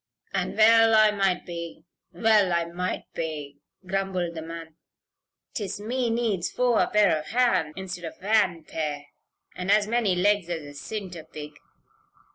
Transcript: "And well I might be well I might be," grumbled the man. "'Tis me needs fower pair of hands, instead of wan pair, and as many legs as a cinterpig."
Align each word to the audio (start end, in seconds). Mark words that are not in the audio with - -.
"And 0.33 0.57
well 0.57 0.95
I 0.95 1.11
might 1.11 1.45
be 1.45 1.85
well 2.11 2.51
I 2.51 2.65
might 2.65 3.03
be," 3.13 3.59
grumbled 3.85 4.33
the 4.33 4.41
man. 4.41 4.73
"'Tis 5.53 5.79
me 5.79 6.09
needs 6.09 6.49
fower 6.49 6.89
pair 6.91 7.19
of 7.19 7.27
hands, 7.27 7.75
instead 7.77 8.05
of 8.05 8.15
wan 8.19 8.63
pair, 8.63 9.05
and 9.55 9.69
as 9.71 9.85
many 9.87 10.15
legs 10.15 10.49
as 10.49 10.63
a 10.63 10.73
cinterpig." 10.73 11.53